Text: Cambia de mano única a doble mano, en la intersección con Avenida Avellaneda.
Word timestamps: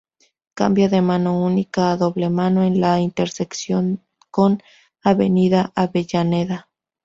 Cambia 0.55 0.89
de 0.89 0.99
mano 1.11 1.31
única 1.45 1.91
a 1.91 1.95
doble 2.05 2.27
mano, 2.31 2.63
en 2.63 2.81
la 2.81 2.99
intersección 2.99 4.03
con 4.31 4.63
Avenida 5.03 5.71
Avellaneda. 5.75 6.69